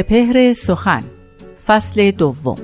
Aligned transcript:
سپهر 0.00 0.52
سخن 0.52 1.00
فصل 1.66 2.10
دوم. 2.10 2.56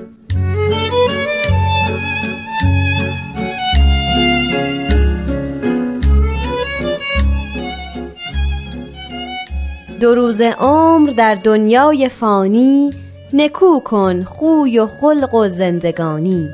دو 9.99 10.15
روز 10.15 10.41
عمر 10.41 11.09
در 11.09 11.35
دنیای 11.35 12.09
فانی 12.09 12.89
نکو 13.33 13.79
کن 13.79 14.23
خوی 14.23 14.79
و 14.79 14.87
خلق 14.87 15.33
و 15.33 15.47
زندگانی. 15.47 16.49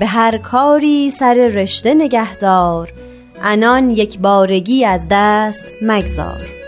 به 0.00 0.06
هر 0.06 0.38
کاری 0.38 1.10
سر 1.10 1.34
رشته 1.34 1.94
نگهدار 1.94 2.92
انان 3.42 3.90
یک 3.90 4.18
بارگی 4.18 4.84
از 4.84 5.06
دست 5.10 5.64
مگذار. 5.82 6.63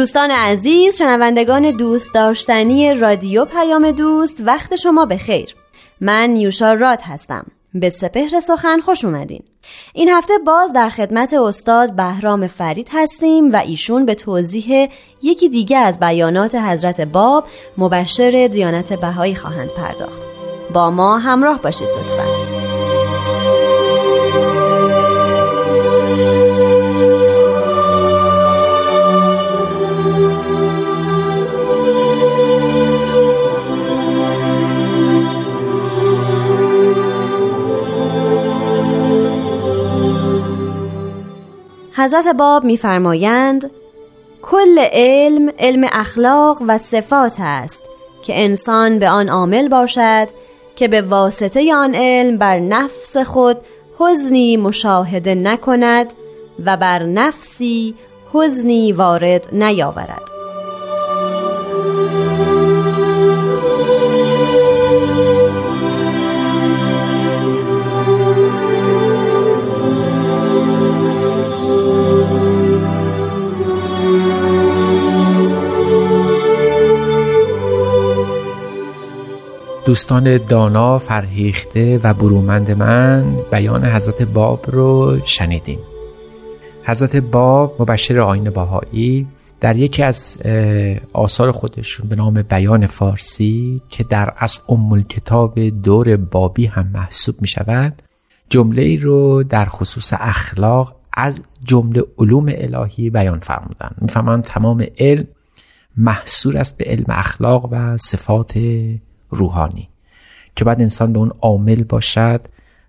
دوستان 0.00 0.30
عزیز 0.30 0.98
شنوندگان 0.98 1.70
دوست 1.70 2.14
داشتنی 2.14 2.94
رادیو 2.94 3.44
پیام 3.44 3.90
دوست 3.90 4.42
وقت 4.46 4.76
شما 4.76 5.06
به 5.06 5.16
خیر 5.16 5.54
من 6.00 6.30
نیوشا 6.30 6.72
راد 6.72 7.00
هستم. 7.02 7.46
به 7.74 7.90
سپهر 7.90 8.40
سخن 8.40 8.80
خوش 8.80 9.04
اومدین. 9.04 9.42
این 9.92 10.08
هفته 10.08 10.38
باز 10.46 10.72
در 10.72 10.88
خدمت 10.88 11.34
استاد 11.34 11.96
بهرام 11.96 12.46
فرید 12.46 12.90
هستیم 12.92 13.52
و 13.52 13.56
ایشون 13.56 14.06
به 14.06 14.14
توضیح 14.14 14.88
یکی 15.22 15.48
دیگه 15.48 15.78
از 15.78 16.00
بیانات 16.00 16.54
حضرت 16.54 17.00
باب 17.00 17.44
مبشر 17.78 18.48
دیانت 18.52 18.92
بهایی 18.92 19.34
خواهند 19.34 19.72
پرداخت. 19.72 20.22
با 20.72 20.90
ما 20.90 21.18
همراه 21.18 21.62
باشید 21.62 21.88
لطفاً. 21.88 22.59
حضرت 42.00 42.28
باب 42.28 42.64
میفرمایند 42.64 43.70
کل 44.42 44.78
علم 44.78 45.52
علم 45.58 45.88
اخلاق 45.92 46.62
و 46.68 46.78
صفات 46.78 47.36
است 47.38 47.90
که 48.22 48.44
انسان 48.44 48.98
به 48.98 49.08
آن 49.08 49.28
عامل 49.28 49.68
باشد 49.68 50.28
که 50.76 50.88
به 50.88 51.02
واسطه 51.02 51.74
آن 51.74 51.94
علم 51.94 52.38
بر 52.38 52.58
نفس 52.58 53.16
خود 53.16 53.56
حزنی 53.98 54.56
مشاهده 54.56 55.34
نکند 55.34 56.12
و 56.66 56.76
بر 56.76 57.02
نفسی 57.02 57.94
حزنی 58.32 58.92
وارد 58.92 59.48
نیاورد. 59.52 60.39
دوستان 79.84 80.44
دانا 80.44 80.98
فرهیخته 80.98 82.00
و 82.04 82.14
برومند 82.14 82.70
من 82.70 83.36
بیان 83.50 83.84
حضرت 83.84 84.22
باب 84.22 84.70
رو 84.70 85.18
شنیدیم. 85.24 85.78
حضرت 86.84 87.16
باب 87.16 87.82
مبشر 87.82 88.18
آین 88.18 88.50
باهایی 88.50 89.26
در 89.60 89.76
یکی 89.76 90.02
از 90.02 90.36
آثار 91.12 91.52
خودشون 91.52 92.08
به 92.08 92.16
نام 92.16 92.42
بیان 92.42 92.86
فارسی 92.86 93.82
که 93.88 94.04
در 94.04 94.34
اصل 94.38 94.62
ام 94.68 95.02
کتاب 95.02 95.60
دور 95.68 96.16
بابی 96.16 96.66
هم 96.66 96.86
محسوب 96.94 97.34
می 97.40 97.48
شود 97.48 98.02
جمله 98.50 98.82
ای 98.82 98.96
رو 98.96 99.42
در 99.42 99.64
خصوص 99.64 100.12
اخلاق 100.16 100.96
از 101.12 101.40
جمله 101.64 102.02
علوم 102.18 102.46
الهی 102.48 103.10
بیان 103.10 103.40
فرمودن. 103.40 103.90
می‌فهمند 104.00 104.44
تمام 104.44 104.84
علم 104.98 105.26
محصور 105.96 106.56
است 106.56 106.78
به 106.78 106.84
علم 106.84 107.04
اخلاق 107.08 107.68
و 107.72 107.96
صفات 107.96 108.52
روحانی 109.30 109.88
که 110.56 110.64
بعد 110.64 110.82
انسان 110.82 111.12
به 111.12 111.18
اون 111.18 111.32
عامل 111.40 111.84
باشد 111.84 112.40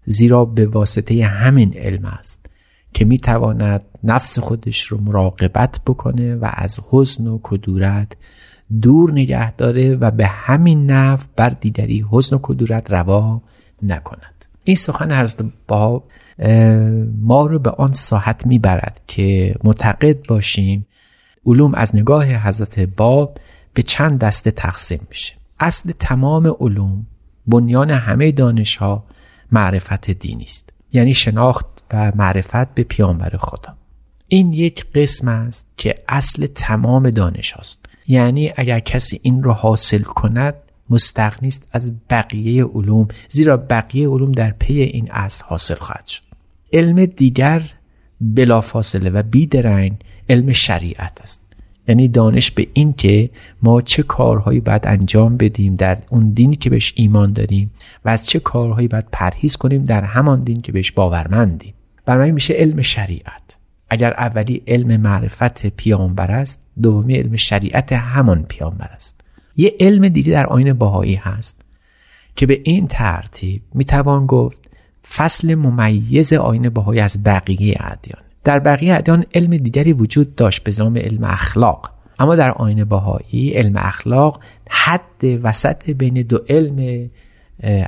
زیرا 0.06 0.46
به 0.46 0.68
واسطه 0.68 1.26
همین 1.26 1.78
علم 1.78 2.06
است 2.06 2.46
که 2.94 3.06
می 3.06 3.18
تواند 3.18 3.82
نفس 4.04 4.40
خودش 4.40 4.82
رو 4.82 5.02
مراقبت 5.02 5.80
بکنه 5.88 6.36
و 6.36 6.50
از 6.54 6.80
حزن 6.90 7.28
و 7.28 7.40
کدورت 7.44 8.12
دور 8.82 9.12
نگه 9.12 9.56
داره 9.56 9.96
و 9.96 10.12
به 10.12 10.26
همین 10.28 10.92
نفع 10.92 11.28
بر 11.36 11.50
دیگری 11.50 12.06
حزن 12.12 12.36
و 12.36 12.40
کدورت 12.42 12.92
روا 12.92 13.42
نکند. 13.84 14.46
این 14.64 14.76
سخن 14.76 15.12
حضرت 15.12 15.46
باب 15.68 16.08
ما 17.22 17.46
رو 17.46 17.60
به 17.60 17.70
آن 17.70 17.94
ساحت 17.94 18.48
می‌برد 18.48 19.02
که 19.08 19.56
معتقد 19.64 20.28
باشیم 20.28 20.88
علوم 21.46 21.76
از 21.76 21.96
نگاه 21.96 22.26
حضرت 22.26 22.80
باب 22.80 23.38
به 23.74 23.82
چند 23.82 24.20
دسته 24.20 24.52
تقسیم 24.52 25.08
میشه. 25.10 25.41
اصل 25.62 25.92
تمام 26.00 26.56
علوم 26.60 27.06
بنیان 27.48 27.92
همه 27.92 28.32
دانش 28.32 28.78
ها 28.78 29.06
معرفت 29.52 30.12
دینی 30.12 30.44
است. 30.44 30.70
یعنی 30.94 31.14
شناخت 31.14 31.66
و 31.94 32.12
معرفت 32.16 32.74
به 32.74 32.84
پیامبر 32.84 33.38
خدا. 33.38 33.78
این 34.28 34.54
یک 34.54 34.86
قسم 34.96 35.28
است 35.28 35.68
که 35.78 35.96
اصل 36.08 36.46
تمام 36.46 37.10
دانش 37.10 37.52
هاست. 37.52 37.86
یعنی 38.08 38.54
اگر 38.56 38.80
کسی 38.80 39.20
این 39.24 39.44
رو 39.44 39.54
حاصل 39.54 40.02
کند 40.02 40.56
مستقنی 40.90 41.48
است 41.48 41.70
از 41.72 41.92
بقیه 42.10 42.66
علوم 42.66 43.08
زیرا 43.30 43.58
بقیه 43.58 44.10
علوم 44.10 44.32
در 44.32 44.52
پی 44.52 44.82
این 44.82 45.12
اصل 45.12 45.46
حاصل 45.46 45.76
خواهد 45.76 46.08
شد. 46.08 46.24
علم 46.74 47.06
دیگر 47.06 47.64
بلافاصله 48.22 49.10
و 49.10 49.24
بیدرنگ 49.24 50.00
علم 50.30 50.52
شریعت 50.52 51.22
است. 51.22 51.42
یعنی 51.88 52.08
دانش 52.08 52.52
به 52.52 52.68
این 52.74 52.94
که 52.94 53.30
ما 53.62 53.82
چه 53.82 54.04
کارهایی 54.04 54.60
باید 54.60 54.88
انجام 54.88 55.38
بدیم 55.38 55.76
در 55.76 55.98
اون 56.10 56.30
دینی 56.30 56.56
که 56.56 56.70
بهش 56.70 56.94
ایمان 56.96 57.34
داریم 57.34 57.72
و 58.06 58.10
از 58.10 58.26
چه 58.26 58.40
کارهایی 58.40 58.88
باید 58.88 59.08
پرهیز 59.12 59.56
کنیم 59.56 59.86
در 59.86 60.04
همان 60.04 60.44
دین 60.44 60.62
که 60.62 60.72
بهش 60.72 60.92
باورمندیم. 60.92 61.74
برای 62.06 62.32
میشه 62.32 62.54
علم 62.54 62.82
شریعت. 62.82 63.58
اگر 63.90 64.14
اولی 64.14 64.64
علم 64.68 65.02
معرفت 65.02 65.68
پیامبر 65.68 66.32
است 66.32 66.68
دومی 66.82 67.16
علم 67.16 67.36
شریعت 67.36 67.94
همان 67.94 68.44
پیامبر 68.44 68.90
است. 68.94 69.22
یه 69.56 69.76
علم 69.80 70.08
دیگه 70.10 70.32
در 70.32 70.46
آین 70.46 70.74
باهایی 70.74 71.16
هست 71.16 71.66
که 72.36 72.46
به 72.46 72.62
این 72.64 72.88
ترتیب 72.88 73.62
می‌توان 73.74 74.26
گفت 74.26 74.70
فصل 75.16 75.56
ممیز 75.56 76.34
آین 76.34 76.70
باهایی 76.70 77.00
از 77.00 77.24
بقیه 77.24 77.76
ادیان. 77.80 78.24
در 78.44 78.60
بقیه 78.60 78.96
ادیان 78.96 79.26
علم 79.34 79.58
دیگری 79.58 79.94
وجود 79.94 80.36
داشت 80.36 80.64
به 80.64 80.74
نام 80.80 80.98
علم 80.98 81.24
اخلاق. 81.24 81.92
اما 82.20 82.36
در 82.36 82.52
آین 82.52 82.84
باهایی 82.84 83.50
علم 83.50 83.74
اخلاق 83.76 84.40
حد 84.70 85.24
وسط 85.44 85.90
بین 85.90 86.22
دو 86.22 86.40
علم 86.50 87.10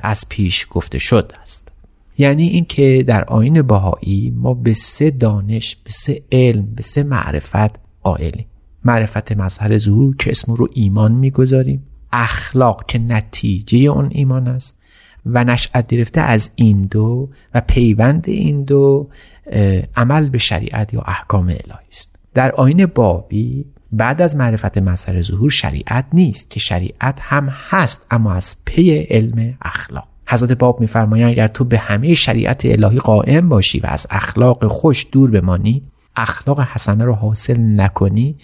از 0.03 0.25
پیش 0.29 0.67
گفته 0.69 0.97
شد 0.97 1.31
است. 1.41 1.73
یعنی 2.17 2.47
اینکه 2.47 3.03
در 3.07 3.23
آین 3.23 3.61
باهایی 3.61 4.33
ما 4.35 4.53
به 4.53 4.73
سه 4.73 5.09
دانش 5.09 5.77
به 5.83 5.91
سه 5.91 6.21
علم 6.31 6.67
به 6.75 6.83
سه 6.83 7.03
معرفت 7.03 7.79
قائلیم. 8.03 8.45
معرفت 8.85 9.31
مظهر 9.31 9.77
ظهور 9.77 10.15
که 10.15 10.29
اسم 10.29 10.53
رو 10.53 10.67
ایمان 10.73 11.11
می‌گذاریم. 11.11 11.83
اخلاق 12.11 12.85
که 12.88 12.99
نتیجه 12.99 13.77
اون 13.77 14.09
ایمان 14.11 14.47
است. 14.47 14.79
و 15.25 15.43
نشأت 15.43 15.87
گرفته 15.87 16.21
از 16.21 16.51
این 16.55 16.81
دو 16.81 17.29
و 17.53 17.61
پیوند 17.61 18.23
این 18.27 18.63
دو 18.63 19.09
عمل 19.95 20.29
به 20.29 20.37
شریعت 20.37 20.93
یا 20.93 21.01
احکام 21.01 21.45
الهی 21.45 21.87
است. 21.91 22.15
در 22.33 22.51
آین 22.51 22.85
بابی 22.85 23.65
بعد 23.91 24.21
از 24.21 24.35
معرفت 24.35 24.77
مظهر 24.77 25.21
ظهور 25.21 25.49
شریعت 25.49 26.05
نیست 26.13 26.49
که 26.49 26.59
شریعت 26.59 27.19
هم 27.21 27.49
هست 27.69 28.05
اما 28.11 28.33
از 28.33 28.55
پی 28.65 28.97
علم 29.09 29.57
اخلاق. 29.61 30.07
حضرت 30.27 30.51
باب 30.51 30.79
میفرمایند 30.79 31.31
اگر 31.31 31.47
تو 31.47 31.63
به 31.63 31.77
همه 31.77 32.13
شریعت 32.13 32.65
الهی 32.65 32.99
قائم 32.99 33.49
باشی 33.49 33.79
و 33.79 33.85
از 33.85 34.07
اخلاق 34.09 34.67
خوش 34.67 35.07
دور 35.11 35.31
بمانی 35.31 35.83
اخلاق 36.15 36.59
حسنه 36.61 37.03
رو 37.03 37.13
حاصل 37.13 37.59
نکنی 37.59 38.35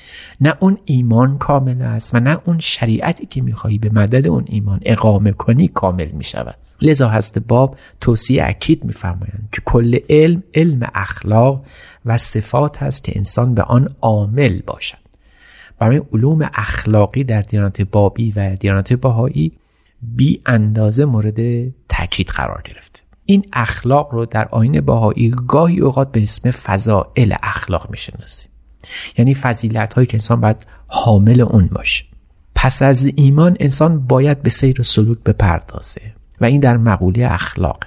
نه 0.42 0.54
اون 0.60 0.78
ایمان 0.86 1.38
کامل 1.38 1.82
است 1.82 2.16
و 2.16 2.20
نه 2.20 2.38
اون 2.46 2.60
شریعتی 2.60 3.26
که 3.26 3.42
می‌خواهی 3.42 3.78
به 3.78 3.90
مدد 3.94 4.28
اون 4.28 4.44
ایمان 4.48 4.80
اقامه 4.86 5.32
کنی 5.32 5.68
کامل 5.68 6.10
می‌شود. 6.12 6.56
لذا 6.82 7.10
هست 7.10 7.40
باب 7.40 7.78
توصیه 8.02 8.44
اکید 8.46 8.84
میفرمایند 8.84 9.50
که 9.52 9.62
کل 9.66 10.00
علم 10.10 10.44
علم 10.54 10.90
اخلاق 10.96 11.66
و 12.06 12.18
صفات 12.18 12.84
هست 12.84 13.04
که 13.04 13.12
انسان 13.16 13.56
به 13.56 13.64
آن 13.64 13.96
عامل 14.02 14.62
باشد. 14.62 14.98
برای 15.80 16.02
علوم 16.14 16.50
اخلاقی 16.54 17.24
در 17.24 17.42
دیانت 17.42 17.82
بابی 17.82 18.32
و 18.32 18.56
دیانت 18.56 18.94
باهایی 18.94 19.52
بی 20.02 20.42
اندازه 20.46 21.06
مورد 21.06 21.70
تاکید 21.90 22.28
قرار 22.28 22.62
گرفته 22.66 23.00
این 23.26 23.46
اخلاق 23.54 24.14
رو 24.14 24.26
در 24.26 24.48
آین 24.48 24.82
باهایی 24.82 25.34
گاهی 25.48 25.80
اوقات 25.80 26.12
به 26.12 26.24
اسم 26.24 26.52
فضائل 26.52 27.34
اخلاق 27.44 27.90
می‌شناسیم. 27.90 28.52
یعنی 29.18 29.36
فضیلت 29.36 29.94
هایی 29.94 30.08
که 30.08 30.16
انسان 30.16 30.42
باید 30.42 30.66
حامل 30.88 31.42
اون 31.42 31.68
باشه. 31.68 32.06
پس 32.56 32.82
از 32.82 33.12
ایمان 33.16 33.58
انسان 33.60 34.08
باید 34.08 34.42
به 34.42 34.50
سیر 34.50 34.82
سلوک 34.82 35.18
بپردازه. 35.26 36.02
و 36.42 36.46
این 36.46 36.60
در 36.60 36.78
مقوله 36.78 37.28
اخلاق. 37.32 37.84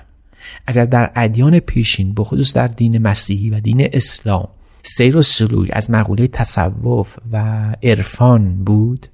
اگر 0.66 0.84
در 0.84 1.10
ادیان 1.16 1.60
پیشین 1.60 2.14
بخصوص 2.14 2.52
در 2.52 2.68
دین 2.68 2.98
مسیحی 2.98 3.50
و 3.50 3.60
دین 3.60 3.88
اسلام 3.92 4.48
سیر 4.82 5.16
و 5.16 5.22
سلوک 5.22 5.68
از 5.72 5.90
مقوله 5.90 6.26
تصوف 6.26 7.16
و 7.32 7.38
عرفان 7.82 8.64
بود 8.64 9.06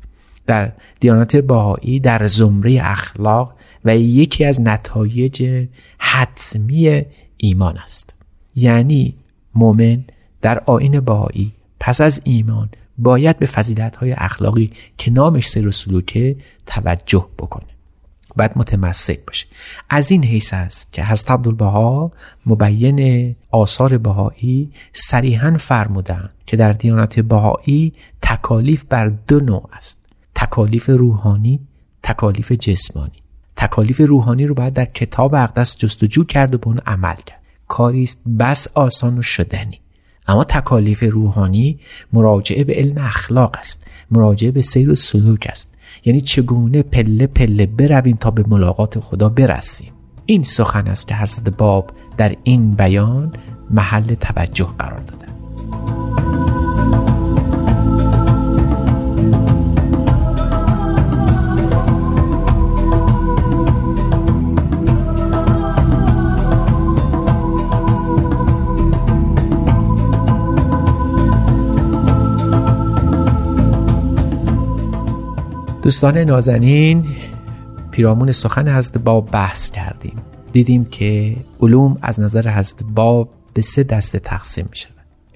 در 0.46 0.72
دیانت 1.00 1.36
باهایی 1.36 2.00
در 2.00 2.26
زمره 2.26 2.80
اخلاق 2.82 3.54
و 3.84 3.96
یکی 3.96 4.44
از 4.44 4.60
نتایج 4.60 5.66
حتمی 5.98 7.02
ایمان 7.36 7.78
است. 7.78 8.14
یعنی 8.56 9.14
مؤمن 9.54 10.04
در 10.42 10.62
آین 10.66 11.00
باهایی 11.00 11.52
پس 11.80 12.00
از 12.00 12.20
ایمان 12.24 12.68
باید 12.98 13.38
به 13.38 13.46
فضیلت 13.46 13.96
های 13.96 14.12
اخلاقی 14.12 14.72
که 14.98 15.10
نامش 15.10 15.48
سیر 15.48 15.68
و 15.68 15.72
سلوکه 15.72 16.36
توجه 16.66 17.26
بکنه. 17.38 17.77
باید 18.36 18.52
متمسک 18.56 19.18
باشه. 19.26 19.46
از 19.90 20.10
این 20.10 20.24
حیث 20.24 20.54
است 20.54 20.92
که 20.92 21.04
حضرت 21.04 21.30
عبدالبها 21.30 22.12
مبین 22.46 23.36
آثار 23.50 23.98
بهایی 23.98 24.72
صریحا 24.92 25.56
فرمودن 25.60 26.30
که 26.46 26.56
در 26.56 26.72
دیانت 26.72 27.20
بهایی 27.20 27.92
تکالیف 28.22 28.84
بر 28.84 29.08
دو 29.08 29.40
نوع 29.40 29.68
است. 29.76 29.98
تکالیف 30.34 30.86
روحانی 30.88 31.60
تکالیف 32.02 32.52
جسمانی. 32.52 33.22
تکالیف 33.56 34.00
روحانی 34.00 34.46
رو 34.46 34.54
باید 34.54 34.74
در 34.74 34.84
کتاب 34.84 35.34
اقدس 35.34 35.76
جستجو 35.76 36.24
کرد 36.24 36.54
و 36.54 36.58
به 36.58 36.68
اون 36.68 36.78
عمل 36.86 37.16
کرد. 37.26 37.42
کاری 37.68 38.02
است 38.02 38.22
بس 38.38 38.68
آسان 38.74 39.18
و 39.18 39.22
شدنی. 39.22 39.80
اما 40.26 40.44
تکالیف 40.44 41.02
روحانی 41.02 41.78
مراجعه 42.12 42.64
به 42.64 42.74
علم 42.74 42.98
اخلاق 42.98 43.56
است. 43.58 43.86
مراجعه 44.10 44.50
به 44.50 44.62
سیر 44.62 44.90
و 44.90 44.94
سلوک 44.94 45.46
است. 45.50 45.77
یعنی 46.04 46.20
چگونه 46.20 46.82
پله 46.82 47.26
پله 47.26 47.66
برویم 47.66 48.16
تا 48.16 48.30
به 48.30 48.44
ملاقات 48.48 48.98
خدا 48.98 49.28
برسیم. 49.28 49.92
این 50.26 50.42
سخن 50.42 50.86
است 50.88 51.08
که 51.08 51.14
حضرت 51.14 51.48
باب 51.50 51.90
در 52.16 52.36
این 52.42 52.74
بیان 52.74 53.32
محل 53.70 54.14
توجه 54.14 54.68
قرار 54.78 55.00
داده. 55.00 55.27
دوستان 75.88 76.18
نازنین 76.18 77.06
پیرامون 77.90 78.32
سخن 78.32 78.68
حضرت 78.68 78.98
باب 78.98 79.30
بحث 79.30 79.70
کردیم. 79.70 80.22
دیدیم 80.52 80.84
که 80.84 81.36
علوم 81.60 81.98
از 82.02 82.20
نظر 82.20 82.50
حضرت 82.50 82.82
باب 82.82 83.30
به 83.54 83.62
سه 83.62 83.82
دسته 83.82 84.18
تقسیم 84.18 84.68
می 84.72 84.78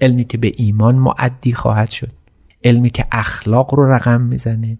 علمی 0.01 0.23
که 0.23 0.37
به 0.37 0.51
ایمان 0.55 0.95
معدی 0.95 1.53
خواهد 1.53 1.89
شد 1.89 2.11
علمی 2.63 2.89
که 2.89 3.05
اخلاق 3.11 3.73
رو 3.73 3.93
رقم 3.93 4.21
می‌زنه 4.21 4.77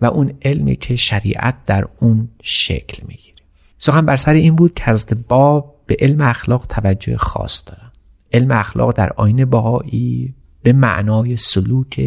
و 0.00 0.06
اون 0.06 0.32
علمی 0.42 0.76
که 0.76 0.96
شریعت 0.96 1.64
در 1.64 1.88
اون 2.00 2.28
شکل 2.42 3.02
می‌گیره. 3.08 3.38
سخن 3.78 4.06
بر 4.06 4.16
سر 4.16 4.32
این 4.32 4.56
بود 4.56 4.74
که 4.74 4.84
حضرت 4.84 5.14
باب 5.14 5.76
به 5.86 5.96
علم 6.00 6.20
اخلاق 6.20 6.66
توجه 6.66 7.16
خاص 7.16 7.62
دارن 7.66 7.92
علم 8.32 8.50
اخلاق 8.50 8.96
در 8.96 9.12
آین 9.16 9.44
باهایی 9.44 10.34
به 10.62 10.72
معنای 10.72 11.36
سلوک 11.36 12.00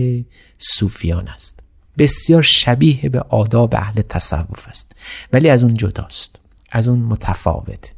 صوفیان 0.58 1.28
است. 1.28 1.67
بسیار 1.98 2.42
شبیه 2.42 3.10
به 3.10 3.20
آداب 3.20 3.76
اهل 3.76 4.02
تصوف 4.02 4.68
است. 4.68 4.92
ولی 5.34 5.50
از 5.50 5.64
اون 5.64 5.74
جداست 5.74 6.40
از 6.72 6.88
اون 6.88 7.00
متفاوت. 7.00 7.92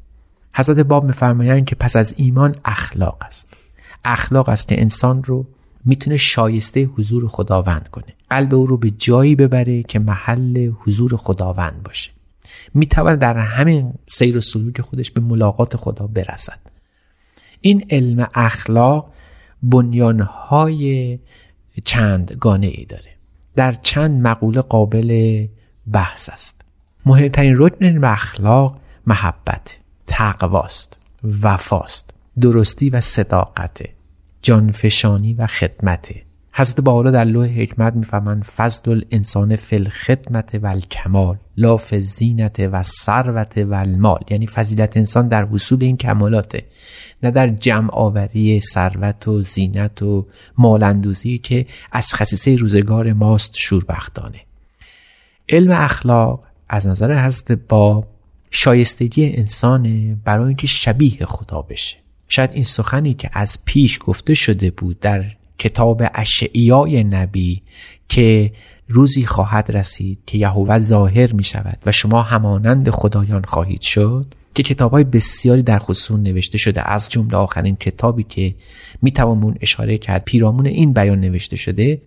حضرت 0.54 0.80
باب 0.80 1.04
میفرمایند 1.04 1.66
که 1.66 1.76
پس 1.76 1.96
از 1.96 2.14
ایمان 2.18 2.56
اخلاق 2.66 3.18
است. 3.22 3.58
اخلاق 4.06 4.50
است 4.50 4.68
که 4.68 4.82
انسان 4.82 5.24
رو 5.24 5.46
می‌تونه 5.86 6.18
شایسته 6.18 6.84
حضور 6.84 7.28
خداوند 7.28 7.88
کنه. 7.88 8.14
قلب 8.30 8.54
او 8.54 8.68
رو 8.68 8.78
به 8.78 8.92
جایی 8.92 9.36
ببره 9.36 9.84
که 9.84 10.00
محل 10.00 10.72
حضور 10.80 11.16
خداوند 11.16 11.84
باشه. 11.84 12.12
می‌تونه 12.74 13.16
در 13.16 13.38
همین 13.38 13.94
سیر 14.06 14.38
و 14.38 14.42
سلوک 14.42 14.82
خودش 14.82 15.12
به 15.12 15.22
ملاقات 15.22 15.76
خدا 15.76 16.08
برسد. 16.08 16.60
این 17.62 17.86
علم 17.90 18.30
اخلاق 18.34 19.12
بنیانهای 19.64 21.20
چند 21.86 22.38
گانه 22.40 22.68
ای 22.68 22.86
داره. 22.86 23.19
در 23.60 23.72
چند 23.72 24.28
مقوله 24.28 24.62
قابل 24.62 25.48
بحث 25.94 26.30
است. 26.30 26.62
مهمترین 27.06 27.56
رکن 27.58 28.04
اخلاق 28.04 28.80
محبت 29.08 29.78
تقواست 30.08 30.98
وفاست 31.44 32.14
درستی 32.42 32.90
و 32.90 33.02
صداقت 33.02 33.82
جانفشانی 34.42 35.34
و 35.34 35.48
خدمت. 35.48 36.12
حضرت 36.54 36.82
بالا 36.82 37.12
در 37.12 37.24
لوح 37.24 37.48
حکمت 37.48 37.96
می‌فهمند 37.96 38.44
فضل 38.44 38.92
الانسان 38.92 39.56
فل 39.56 39.90
خدمت 39.90 40.60
و 40.64 40.68
الکمال 40.68 41.38
لاف 41.58 41.96
زینت 41.96 42.60
و 42.60 42.84
ثروت 42.84 43.58
و 43.58 43.74
المال. 43.74 44.20
یعنی 44.30 44.48
فضیلت 44.48 44.98
انسان 44.98 45.28
در 45.28 45.46
حصول 45.46 45.84
این 45.84 45.98
کمالاته 45.98 46.66
نه 47.24 47.32
در 47.32 47.48
جمع 47.48 47.90
آوری 47.92 48.62
ثروت 48.62 49.28
و 49.28 49.42
زینت 49.42 50.02
و 50.02 50.28
مالندوزی 50.58 51.38
که 51.38 51.66
از 51.92 52.14
خصیصه 52.14 52.56
روزگار 52.56 53.14
ماست 53.14 53.58
شوربختانه. 53.58 54.40
علم 55.50 55.72
اخلاق 55.72 56.44
از 56.70 56.88
نظر 56.88 57.26
حضرت 57.26 57.52
با 57.52 58.08
شایستگی 58.52 59.36
انسان 59.36 60.16
برای 60.26 60.48
اینکه 60.48 60.68
شبیه 60.68 61.26
خدا 61.26 61.62
بشه. 61.62 61.98
شاید 62.28 62.50
این 62.54 62.64
سخنی 62.64 63.14
که 63.14 63.30
از 63.34 63.66
پیش 63.66 64.00
گفته 64.02 64.34
شده 64.34 64.72
بود 64.72 65.00
در 65.00 65.26
کتاب 65.60 66.04
اشعیای 66.14 67.04
نبی 67.04 67.62
که 68.10 68.52
روزی 68.88 69.26
خواهد 69.26 69.72
رسید 69.78 70.20
که 70.26 70.38
یهوه 70.38 70.80
ظاهر 70.80 71.34
می 71.34 71.44
شود 71.44 71.78
و 71.86 71.92
شما 71.92 72.22
همانند 72.22 72.90
خدایان 72.90 73.44
خواهید 73.44 73.82
شد 73.82 74.26
که 74.54 74.64
کتاب 74.64 74.92
های 74.92 75.04
بسیاری 75.04 75.62
در 75.62 75.80
خصوص 75.80 76.20
نوشته 76.20 76.58
شده. 76.58 76.92
از 76.92 77.10
جمله 77.10 77.38
آخرین 77.38 77.76
کتابی 77.76 78.24
که 78.24 78.56
می 79.02 79.12
توان 79.12 79.58
اشاره 79.62 79.98
کرد 79.98 80.24
پیرامون 80.26 80.66
این 80.66 80.94
بیان 80.94 81.20
نوشته 81.20 81.56
شده 81.56 82.02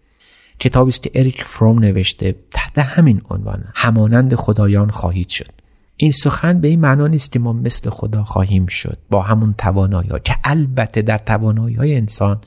کتابی 0.58 0.88
است 0.88 1.02
که 1.02 1.10
اریک 1.14 1.44
فروم 1.44 1.78
نوشته 1.78 2.34
تحت 2.50 2.78
همین 2.78 3.22
عنوان 3.30 3.64
همانند 3.74 4.34
خدایان 4.34 4.90
خواهید 4.90 5.28
شد. 5.28 5.61
این 6.02 6.12
سخن 6.12 6.60
به 6.60 6.68
این 6.68 6.80
معنا 6.80 7.06
نیست 7.06 7.32
که 7.32 7.38
ما 7.38 7.52
مثل 7.52 7.90
خدا 7.90 8.24
خواهیم 8.24 8.66
شد 8.66 8.98
با 9.10 9.22
همون 9.22 9.54
توانایی 9.58 10.08
ها 10.08 10.18
که 10.18 10.36
البته 10.44 11.02
در 11.02 11.18
توانایی 11.18 11.76
های 11.76 11.96
انسان 11.96 12.40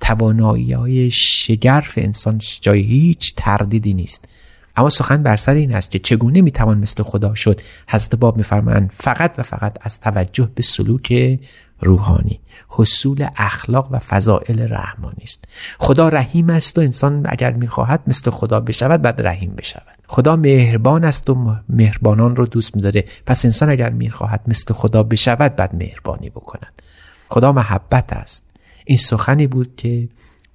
توانایی 0.00 0.72
های 0.72 1.10
شگرف 1.10 1.94
انسان 1.96 2.40
جای 2.60 2.80
هیچ 2.80 3.34
تردیدی 3.36 3.94
نیست. 3.94 4.28
اما 4.76 4.88
سخن 4.88 5.22
بر 5.22 5.36
سر 5.36 5.54
این 5.54 5.74
است 5.74 5.90
که 5.90 5.98
چگونه 5.98 6.40
می‌توان 6.40 6.78
مثل 6.78 7.02
خدا 7.02 7.34
شد؟ 7.34 7.60
حضرت 7.88 8.14
باب 8.14 8.36
میفرمایند 8.36 8.90
فقط 8.94 9.34
و 9.38 9.42
فقط 9.42 9.78
از 9.80 10.00
توجه 10.00 10.50
به 10.54 10.62
سلوک 10.62 11.38
روحانی 11.80 12.40
حصول 12.68 13.26
اخلاق 13.36 13.88
و 13.90 13.98
فضائل 13.98 14.72
رحمانی 14.72 15.22
است. 15.22 15.44
خدا 15.78 16.08
رحیم 16.08 16.50
است 16.50 16.78
و 16.78 16.80
انسان 16.80 17.26
اگر 17.28 17.52
می‌خواهد 17.52 18.02
مثل 18.06 18.30
خدا 18.30 18.60
بشود 18.60 19.02
بعد 19.02 19.26
رحیم 19.26 19.54
بشود. 19.54 20.01
خدا 20.12 20.36
مهربان 20.36 21.04
است 21.04 21.30
و 21.30 21.56
مهربانان 21.68 22.36
رو 22.36 22.46
دوست 22.46 22.76
میداره. 22.76 23.04
پس 23.26 23.44
انسان 23.44 23.70
اگر 23.70 23.90
می‌خواهد 23.90 24.40
مثل 24.46 24.74
خدا 24.74 25.02
بشود 25.02 25.56
بعد 25.56 25.76
مهربانی 25.76 26.30
بکند 26.30 26.82
خدا 27.28 27.52
محبت 27.52 28.12
است. 28.12 28.44
این 28.84 28.98
سخنی 28.98 29.46
بود 29.46 29.76
که 29.76 30.08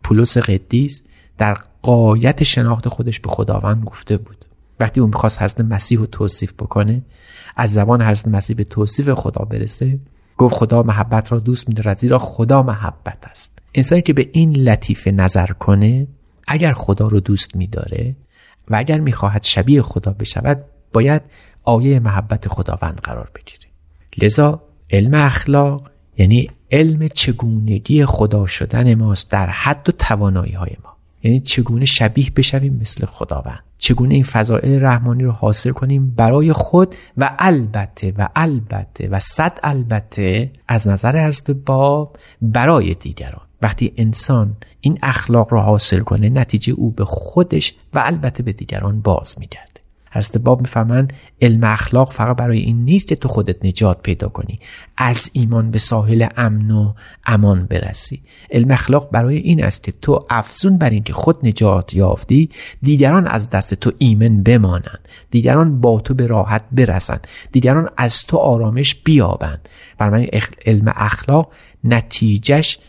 پولس 0.03 0.37
قدیس 0.37 1.01
در 1.37 1.57
قایت 1.81 2.43
شناخت 2.43 2.87
خودش 2.87 3.19
به 3.19 3.29
خداوند 3.29 3.83
گفته 3.85 4.17
بود. 4.17 4.45
وقتی 4.79 4.99
اون 4.99 5.09
می‌خواست 5.09 5.41
حضرت 5.41 5.61
مسیح 5.61 5.99
رو 5.99 6.05
توصیف 6.05 6.53
بکنه 6.53 7.01
از 7.55 7.73
زبان 7.73 8.01
حضرت 8.01 8.27
مسیح 8.27 8.55
به 8.55 8.63
توصیف 8.63 9.09
خدا 9.09 9.45
برسه 9.45 9.99
گفت 10.37 10.55
خدا 10.55 10.83
محبت 10.83 11.31
را 11.31 11.39
دوست 11.39 11.69
میدارد 11.69 11.99
زیرا 11.99 12.19
خدا 12.19 12.63
محبت 12.63 13.27
است. 13.29 13.59
انسانی 13.75 14.01
که 14.01 14.13
به 14.13 14.29
این 14.31 14.55
لطیفه 14.55 15.11
نظر 15.11 15.47
کنه 15.47 16.07
اگر 16.47 16.73
خدا 16.73 17.07
رو 17.07 17.19
دوست 17.19 17.55
میداره 17.55 18.15
و 18.69 18.75
اگر 18.75 18.99
می‌خواهد 18.99 19.43
شبیه 19.43 19.81
خدا 19.81 20.11
بشود 20.19 20.65
باید 20.93 21.21
آیه 21.63 21.99
محبت 21.99 22.47
خداوند 22.47 22.99
قرار 23.03 23.29
بگیریم. 23.35 23.71
لذا 24.21 24.61
علم 24.89 25.13
اخلاق 25.13 25.89
یعنی 26.17 26.49
علم 26.71 27.07
چگونگی 27.07 28.05
خدا 28.05 28.45
شدن 28.45 28.95
ماست 28.95 29.31
در 29.31 29.49
حد 29.49 29.89
و 29.89 29.91
توانایی 29.91 30.53
های 30.53 30.71
ما. 30.83 30.86
یعنی 31.23 31.39
چگونه 31.39 31.85
شبیه 31.85 32.31
بشویم 32.35 32.77
مثل 32.81 33.05
خداوند؟ 33.05 33.63
چگونه 33.77 34.13
این 34.13 34.23
فضائل 34.23 34.83
رحمانی 34.83 35.23
رو 35.23 35.31
حاصل 35.31 35.71
کنیم 35.71 36.13
برای 36.17 36.53
خود؟ 36.53 36.95
و 37.17 37.35
البته 37.39 38.13
و 38.17 38.27
البته 38.35 39.07
و 39.07 39.19
صد 39.19 39.59
البته 39.63 40.51
از 40.67 40.87
نظر 40.87 41.17
ارزد 41.17 41.53
باب 41.53 42.17
برای 42.41 42.93
دیگران. 42.93 43.41
وقتی 43.61 43.93
انسان 43.97 44.57
این 44.81 44.99
اخلاق 45.03 45.53
رو 45.53 45.59
حاصل 45.59 45.99
کنه 45.99 46.29
نتیجه 46.29 46.73
او 46.73 46.91
به 46.91 47.05
خودش 47.05 47.73
و 47.93 48.01
البته 48.05 48.43
به 48.43 48.53
دیگران 48.53 49.01
باز 49.01 49.35
میگرده 49.39 49.66
حضرت 50.11 50.37
باب 50.37 50.61
می‌فهمن 50.61 51.07
علم 51.41 51.63
اخلاق 51.63 52.11
فقط 52.11 52.37
برای 52.37 52.59
این 52.59 52.85
نیست 52.85 53.07
که 53.07 53.15
تو 53.15 53.27
خودت 53.27 53.65
نجات 53.65 54.01
پیدا 54.01 54.27
کنی. 54.27 54.59
از 54.97 55.29
ایمان 55.33 55.71
به 55.71 55.79
ساحل 55.79 56.27
امن 56.37 56.71
و 56.71 56.93
امان 57.25 57.65
برسی. 57.65 58.21
علم 58.51 58.71
اخلاق 58.71 59.11
برای 59.11 59.37
این 59.37 59.63
است 59.63 59.83
که 59.83 59.91
تو 59.91 60.25
افزون 60.29 60.77
بر 60.77 60.89
اینکه 60.89 61.13
خود 61.13 61.45
نجات 61.45 61.93
یافتی 61.93 62.49
دیگران 62.81 63.27
از 63.27 63.49
دست 63.49 63.73
تو 63.73 63.91
ایمن 63.97 64.43
بمانند. 64.43 64.99
دیگران 65.31 65.81
با 65.81 65.99
تو 65.99 66.13
به 66.13 66.27
راحت 66.27 66.63
برسند. 66.71 67.27
دیگران 67.51 67.89
از 67.97 68.25
تو 68.25 68.37
آرامش 68.37 68.95
بیابند. 68.95 69.69
برای 69.97 70.29
علم 70.65 70.93
اخلاق 70.95 71.51
نتیجهش 71.83 72.79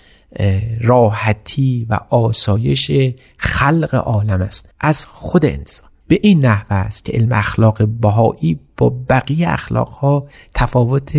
راحتی 0.80 1.86
و 1.90 2.00
آسایش 2.10 2.90
خلق 3.36 3.94
عالم 3.94 4.42
است. 4.42 4.70
از 4.80 5.06
خود 5.06 5.44
انسان. 5.44 5.87
به 6.08 6.18
این 6.22 6.46
نحوه 6.46 6.76
است 6.76 7.04
که 7.04 7.12
علم 7.12 7.32
اخلاق 7.32 7.86
بهایی 7.86 8.58
با 8.76 8.90
بقیه 9.10 9.52
اخلاقها 9.52 10.26
تفاوت 10.54 11.12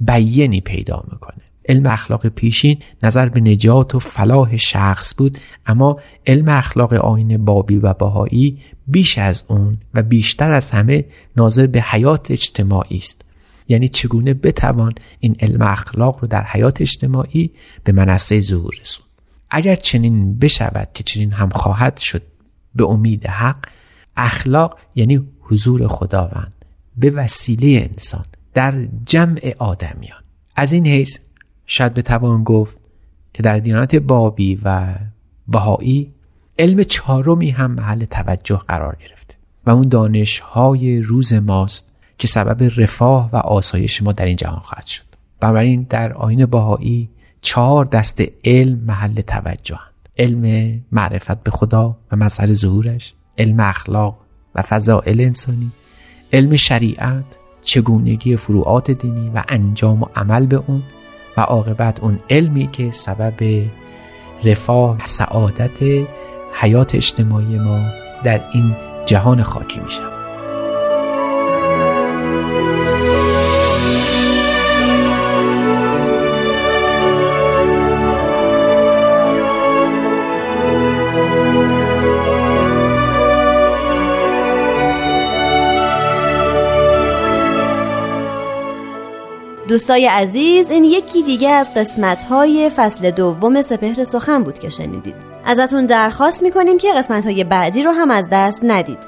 بیینی 0.00 0.60
پیدا 0.60 1.04
می‌کنه. 1.12 1.42
علم 1.68 1.86
اخلاق 1.86 2.26
پیشین 2.26 2.78
نظر 3.02 3.28
به 3.28 3.40
نجات 3.40 3.94
و 3.94 3.98
فلاح 3.98 4.56
شخص 4.56 5.14
بود 5.18 5.38
اما 5.66 6.00
علم 6.26 6.48
اخلاق 6.48 6.92
آین 6.92 7.44
بابی 7.44 7.76
و 7.76 7.92
بهایی 7.92 8.58
بیش 8.86 9.18
از 9.18 9.44
اون 9.48 9.78
و 9.94 10.02
بیشتر 10.02 10.50
از 10.50 10.70
همه 10.70 11.04
ناظر 11.36 11.66
به 11.66 11.82
حیات 11.82 12.30
اجتماعی 12.30 12.96
است. 12.96 13.24
یعنی 13.68 13.88
چگونه 13.88 14.34
بتوان 14.34 14.94
این 15.20 15.36
علم 15.40 15.62
اخلاق 15.62 16.18
رو 16.20 16.28
در 16.28 16.44
حیات 16.44 16.80
اجتماعی 16.80 17.50
به 17.84 17.92
منصه 17.92 18.40
ظهور 18.40 18.74
رسوند؟ 18.80 19.08
اگر 19.50 19.74
چنین 19.74 20.38
بشود 20.38 20.88
که 20.94 21.02
چنین 21.02 21.32
هم 21.32 21.48
خواهد 21.48 21.96
شد 21.96 22.22
به 22.74 22.84
امید 22.84 23.26
حق 23.26 23.56
اخلاق 24.16 24.78
یعنی 24.94 25.28
حضور 25.40 25.88
خداوند 25.88 26.52
به 26.96 27.10
وسیله 27.10 27.88
انسان 27.90 28.24
در 28.54 28.86
جمع 29.06 29.54
آدمیان. 29.58 30.22
از 30.56 30.72
این 30.72 30.86
حیث 30.86 31.18
شاید 31.66 31.94
بتوان 31.94 32.44
گفت 32.44 32.76
که 33.34 33.42
در 33.42 33.58
دیانت 33.58 33.94
بابی 33.94 34.60
و 34.64 34.94
بهایی 35.48 36.12
علم 36.58 36.82
چهارمی 36.82 37.50
هم 37.50 37.70
محل 37.70 38.04
توجه 38.04 38.56
قرار 38.56 38.96
گرفته 39.00 39.34
و 39.66 39.70
اون 39.70 39.88
دانش 39.88 40.40
های 40.40 41.00
روز 41.00 41.32
ماست 41.32 41.92
که 42.18 42.28
سبب 42.28 42.70
رفاه 42.76 43.30
و 43.32 43.36
آسایش 43.36 44.02
ما 44.02 44.12
در 44.12 44.26
این 44.26 44.36
جهان 44.36 44.60
خواهد 44.60 44.86
شد. 44.86 45.02
بنابراین 45.40 45.86
در 45.90 46.12
آین 46.12 46.46
بهایی 46.46 47.08
چهار 47.40 47.84
دست 47.84 48.22
علم 48.44 48.78
محل 48.78 49.20
توجهند 49.20 49.92
علم 50.18 50.80
معرفت 50.92 51.42
به 51.42 51.50
خدا 51.50 51.96
و 52.12 52.16
مظهر 52.16 52.54
ظهورش 52.54 53.14
علم 53.38 53.60
اخلاق 53.60 54.16
و 54.54 54.62
فضائل 54.62 55.20
انسانی. 55.20 55.70
علم 56.32 56.56
شریعت 56.56 57.24
چگونگی 57.62 58.36
فروعات 58.36 58.90
دینی 58.90 59.30
و 59.34 59.42
انجام 59.48 60.02
و 60.02 60.06
عمل 60.16 60.46
به 60.46 60.62
اون 60.66 60.82
و 61.36 61.40
عاقبت 61.40 62.00
اون 62.00 62.18
علمی 62.30 62.68
که 62.72 62.90
سبب 62.90 63.68
رفاه 64.44 64.98
سعادت 65.04 66.06
حیات 66.52 66.94
اجتماعی 66.94 67.58
ما 67.58 67.80
در 68.24 68.40
این 68.52 68.76
جهان 69.06 69.42
خاکی 69.42 69.80
میشه. 69.80 70.11
دوستای 89.72 90.06
عزیز 90.06 90.70
این 90.70 90.84
یکی 90.84 91.22
دیگه 91.22 91.48
از 91.50 91.74
قسمت 91.74 92.22
های 92.22 92.70
فصل 92.76 93.10
دوم 93.10 93.62
سپهر 93.62 94.04
سخن 94.04 94.42
بود 94.42 94.58
که 94.58 94.68
شنیدید. 94.68 95.14
ازتون 95.44 95.86
درخواست 95.86 96.42
می‌کنیم 96.42 96.78
که 96.78 96.92
قسمت 96.92 97.26
های 97.26 97.44
بعدی 97.44 97.82
رو 97.82 97.92
هم 97.92 98.10
از 98.10 98.28
دست 98.32 98.60
ندید. 98.62 98.98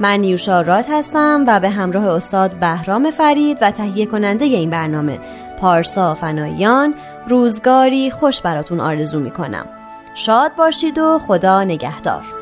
من 0.00 0.20
نیوشا 0.20 0.60
رات 0.60 0.90
هستم 0.90 1.44
و 1.46 1.60
به 1.60 1.70
همراه 1.70 2.06
استاد 2.08 2.54
بهرام 2.54 3.10
فرید 3.10 3.58
و 3.60 3.70
تهیه 3.70 4.06
کننده 4.06 4.44
این 4.44 4.70
برنامه 4.70 5.20
پارسا 5.60 6.14
فنایان 6.14 6.94
روزگاری 7.26 8.10
خوش 8.10 8.40
براتون 8.40 8.80
آرزو 8.80 9.20
می‌کنم. 9.20 9.66
شاد 10.14 10.54
باشید 10.54 10.98
و 10.98 11.18
خدا 11.18 11.64
نگهدار. 11.64 12.41